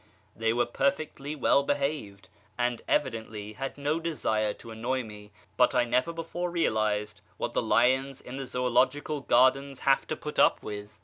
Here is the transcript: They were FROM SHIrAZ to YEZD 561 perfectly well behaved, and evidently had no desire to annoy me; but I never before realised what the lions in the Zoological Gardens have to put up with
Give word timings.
They 0.35 0.51
were 0.51 0.65
FROM 0.65 0.71
SHIrAZ 0.71 0.73
to 0.73 0.83
YEZD 0.83 0.89
561 0.97 1.07
perfectly 1.07 1.35
well 1.45 1.61
behaved, 1.63 2.29
and 2.57 2.81
evidently 2.87 3.53
had 3.53 3.77
no 3.77 3.99
desire 3.99 4.53
to 4.55 4.71
annoy 4.71 5.03
me; 5.03 5.31
but 5.57 5.75
I 5.75 5.83
never 5.85 6.11
before 6.11 6.49
realised 6.49 7.21
what 7.37 7.53
the 7.53 7.61
lions 7.61 8.19
in 8.19 8.37
the 8.37 8.47
Zoological 8.47 9.21
Gardens 9.21 9.81
have 9.81 10.07
to 10.07 10.15
put 10.15 10.39
up 10.39 10.63
with 10.63 10.97